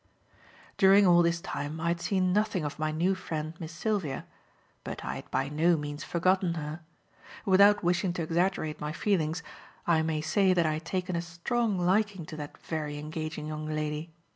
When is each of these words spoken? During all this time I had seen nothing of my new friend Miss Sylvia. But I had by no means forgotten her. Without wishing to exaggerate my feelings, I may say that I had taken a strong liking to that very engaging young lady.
During 0.79 1.05
all 1.05 1.21
this 1.21 1.39
time 1.41 1.79
I 1.79 1.89
had 1.89 2.01
seen 2.01 2.33
nothing 2.33 2.65
of 2.65 2.79
my 2.79 2.89
new 2.89 3.13
friend 3.13 3.53
Miss 3.59 3.71
Sylvia. 3.71 4.25
But 4.83 5.05
I 5.05 5.17
had 5.17 5.29
by 5.29 5.47
no 5.47 5.77
means 5.77 6.03
forgotten 6.03 6.55
her. 6.55 6.79
Without 7.45 7.83
wishing 7.83 8.11
to 8.13 8.23
exaggerate 8.23 8.81
my 8.81 8.93
feelings, 8.93 9.43
I 9.85 10.01
may 10.01 10.19
say 10.21 10.55
that 10.55 10.65
I 10.65 10.73
had 10.73 10.85
taken 10.85 11.15
a 11.15 11.21
strong 11.21 11.77
liking 11.77 12.25
to 12.25 12.37
that 12.37 12.57
very 12.57 12.97
engaging 12.97 13.45
young 13.45 13.67
lady. 13.67 14.11